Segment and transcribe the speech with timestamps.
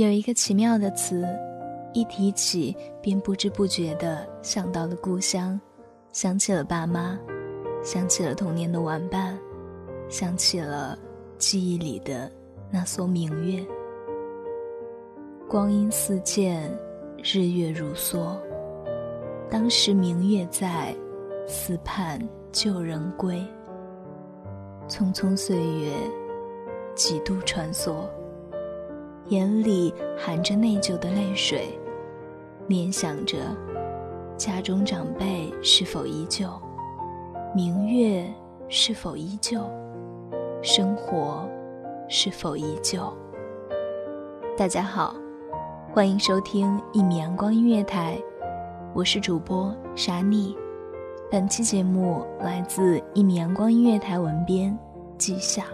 [0.00, 1.28] 有一个奇妙的词，
[1.92, 5.60] 一提起便不知不觉地想到了故乡，
[6.10, 7.18] 想起了爸妈，
[7.84, 9.38] 想起了童年的玩伴，
[10.08, 10.98] 想起了
[11.36, 12.32] 记忆里的
[12.70, 13.62] 那所明月。
[15.46, 16.74] 光阴似箭，
[17.22, 18.34] 日月如梭。
[19.50, 20.96] 当时明月在，
[21.46, 22.18] 似盼
[22.52, 23.46] 旧人归。
[24.88, 25.92] 匆匆岁月，
[26.94, 28.08] 几度穿梭。
[29.30, 31.78] 眼里含着内疚的泪水，
[32.66, 33.36] 念想着
[34.36, 36.48] 家中长辈是否依旧，
[37.54, 38.28] 明月
[38.68, 39.62] 是否依旧，
[40.62, 41.48] 生活
[42.08, 43.00] 是否依旧。
[44.56, 45.14] 大家好，
[45.94, 48.20] 欢迎收听一米阳光音乐台，
[48.92, 50.56] 我是主播沙妮。
[51.30, 54.76] 本期节目来自一米阳光音乐台文编
[55.16, 55.66] 季夏。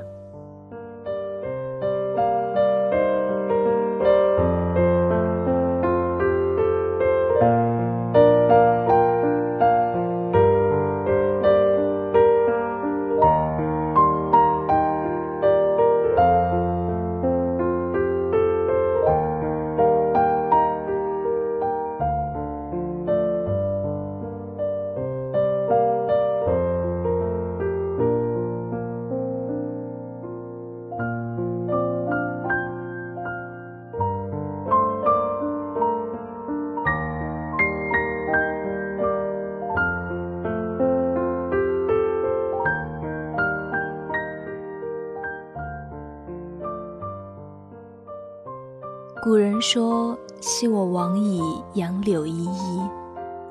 [49.26, 51.42] 古人说：“昔我往矣，
[51.74, 52.88] 杨柳依依；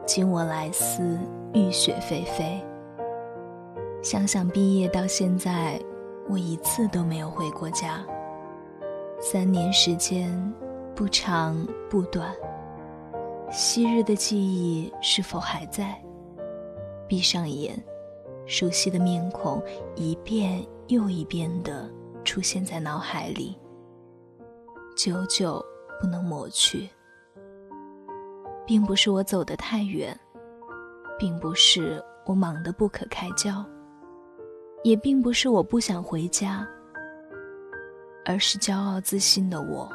[0.06, 1.20] 今我来思，
[1.54, 2.64] 雨雪霏霏。”
[4.02, 5.78] 想想毕业到现在，
[6.30, 8.02] 我一次都没有回过家。
[9.20, 10.32] 三年时间，
[10.96, 12.34] 不长不短。
[13.52, 16.02] 昔日的记忆是否还在？
[17.06, 17.78] 闭上眼，
[18.46, 19.62] 熟悉的面孔
[19.94, 21.90] 一遍又一遍地
[22.24, 23.58] 出现在脑海里。
[24.96, 25.64] 久久
[26.00, 26.90] 不能抹去，
[28.66, 30.18] 并不是我走得太远，
[31.20, 33.64] 并不是我忙得不可开交，
[34.84, 36.66] 也并不是我不想回家，
[38.24, 39.90] 而是骄傲自信的我，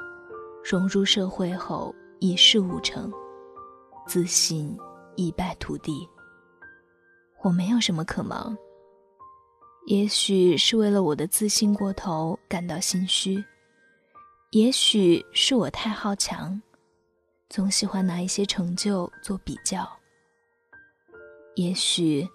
[0.63, 3.11] 融入社会后一事无成，
[4.07, 4.77] 自信
[5.17, 6.07] 一败涂地。
[7.43, 8.55] 我没有什么可忙，
[9.87, 13.43] 也许是为了我的自信过头感到心虚。
[14.51, 16.61] 也许是我太好强，
[17.49, 19.89] 总喜欢拿一些成就做比较。
[21.55, 22.29] 也许，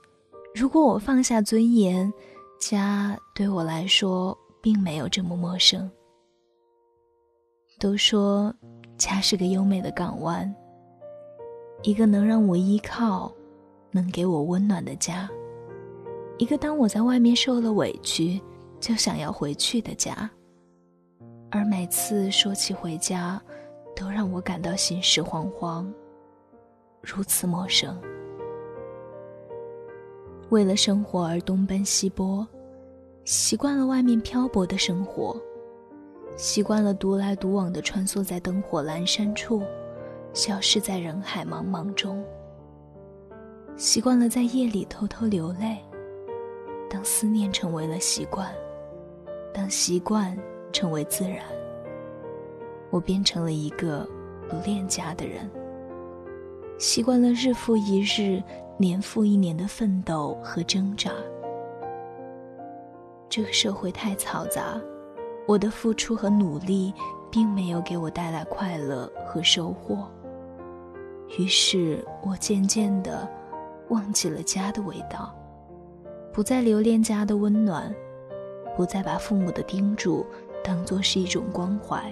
[0.53, 2.09] 如果我放下尊严，
[2.57, 5.91] 家对我来说并没有这么陌生。
[7.79, 8.55] 都说
[8.97, 10.55] 家是个优美的港湾，
[11.83, 13.29] 一个能让我依靠、
[13.91, 15.29] 能给我温暖的家，
[16.37, 18.41] 一个当我在外面受了委屈
[18.79, 20.31] 就想要回去的家。
[21.49, 23.41] 而每次说起回家，
[23.95, 25.85] 都让我感到心事惶惶，
[27.01, 27.97] 如此陌生。
[30.49, 32.45] 为了生活而东奔西波，
[33.23, 35.39] 习惯了外面漂泊的生活，
[36.35, 39.63] 习惯了独来独往的穿梭在灯火阑珊处，
[40.33, 42.23] 消失在人海茫茫中。
[43.77, 45.77] 习惯了在夜里偷偷流泪，
[46.89, 48.53] 当思念成为了习惯，
[49.53, 50.37] 当习惯。
[50.75, 51.39] 成为自然，
[52.89, 54.05] 我变成了一个
[54.49, 55.49] 不恋家的人。
[56.77, 58.43] 习惯了日复一日、
[58.77, 61.11] 年复一年的奋斗和挣扎。
[63.29, 64.77] 这个社会太嘈杂，
[65.47, 66.93] 我的付出和努力
[67.31, 70.05] 并没有给我带来快乐和收获。
[71.39, 73.25] 于是我渐渐的
[73.87, 75.33] 忘记了家的味道，
[76.33, 77.95] 不再留恋家的温暖，
[78.75, 80.25] 不再把父母的叮嘱
[80.65, 82.11] 当作是一种关怀，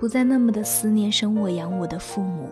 [0.00, 2.48] 不再那么的思念生我养我的父母。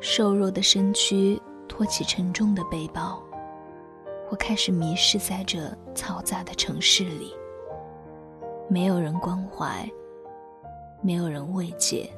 [0.00, 1.38] 瘦弱的身躯
[1.68, 3.22] 托起沉重的背包，
[4.30, 5.58] 我开始迷失在这
[5.94, 7.34] 嘈杂的城市里。
[8.66, 9.86] 没有人关怀，
[11.02, 12.08] 没有人慰藉，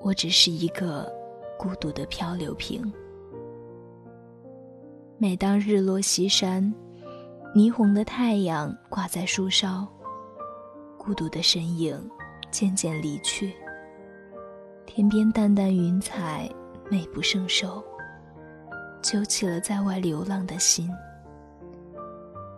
[0.00, 1.12] 我只是一个
[1.58, 2.80] 孤独的漂流瓶。
[5.18, 6.72] 每当日落西山，
[7.54, 9.86] 霓虹的太阳挂在树梢，
[10.96, 12.00] 孤独的身影
[12.50, 13.52] 渐渐离去。
[14.86, 16.48] 天边淡淡云彩，
[16.88, 17.82] 美不胜收，
[19.02, 20.88] 揪起了在外流浪的心。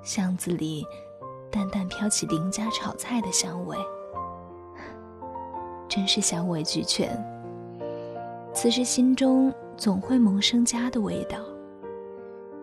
[0.03, 0.85] 巷子里。
[1.51, 3.77] 淡淡飘起邻家炒菜的香味，
[5.87, 7.15] 真是香味俱全。
[8.55, 11.37] 此时心中总会萌生家的味道，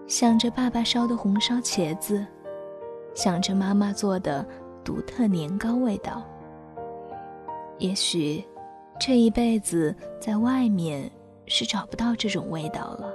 [0.09, 2.25] 想着爸爸烧的红烧茄子，
[3.13, 4.43] 想着妈妈做的
[4.83, 6.27] 独特年糕味道。
[7.77, 8.43] 也许
[8.99, 11.09] 这一辈子在外面
[11.45, 13.13] 是找不到这种味道了。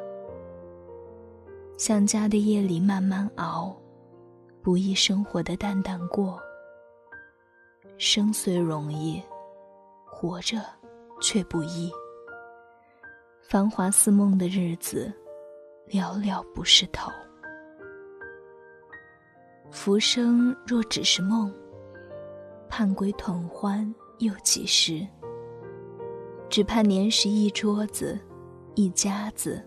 [1.77, 3.77] 想家的夜里慢慢熬。
[4.63, 6.41] 不易生活的淡淡过，
[7.99, 9.23] 生虽容易，
[10.07, 10.59] 活着
[11.21, 11.93] 却不易。
[13.43, 15.13] 繁华似梦的日子，
[15.89, 17.11] 寥寥不是头。
[19.71, 21.53] 浮生若只是梦，
[22.69, 25.07] 盼归同欢又几时？
[26.49, 28.19] 只盼年时一桌子，
[28.75, 29.61] 一家子，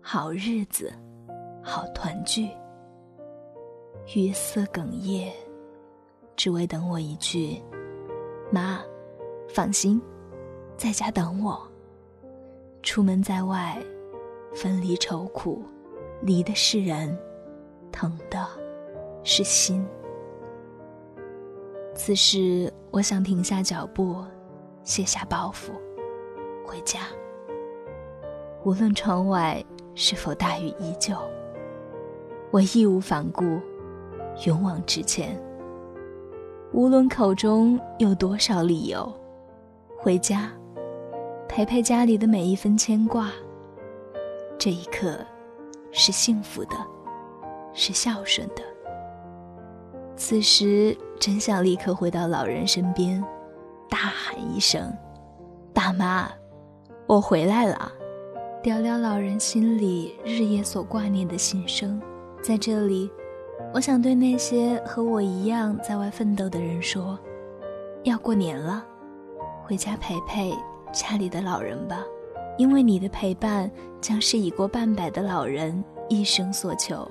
[0.00, 0.92] 好日子，
[1.62, 2.48] 好团聚。
[4.14, 5.32] 语色哽咽，
[6.36, 7.60] 只为等我一句
[8.50, 8.80] ：“妈，
[9.48, 10.00] 放心，
[10.76, 11.60] 在家等我。”
[12.82, 13.76] 出门在外，
[14.52, 15.62] 分离愁苦，
[16.22, 17.16] 离的是人，
[17.92, 18.46] 疼的
[19.22, 19.86] 是心。
[21.94, 24.24] 此时，我想停下脚步，
[24.82, 25.70] 卸下包袱，
[26.64, 27.00] 回家。
[28.64, 29.64] 无论窗外
[29.94, 31.16] 是否大雨依旧，
[32.50, 33.60] 我义无反顾。
[34.46, 35.38] 勇往直前。
[36.72, 39.12] 无论口中有多少理由，
[39.98, 40.50] 回家，
[41.48, 43.30] 陪陪家里的每一分牵挂。
[44.60, 45.16] 这一刻，
[45.90, 46.76] 是幸福的，
[47.72, 48.62] 是孝顺的。
[50.16, 53.24] 此时，真想立刻回到老人身边，
[53.88, 54.94] 大喊一声
[55.72, 56.30] ：“爸妈，
[57.06, 57.90] 我回来了！”
[58.62, 61.98] 聊聊老人心里日夜所挂念的心声，
[62.42, 63.10] 在这里。
[63.72, 67.18] 我想对那些和我一样在外奋斗的人说：
[68.02, 68.84] 要过年了，
[69.64, 70.54] 回家陪陪
[70.92, 72.04] 家里的老人吧，
[72.60, 73.70] 因为你的陪伴
[74.02, 77.10] 将是已过半百的老人一生所求。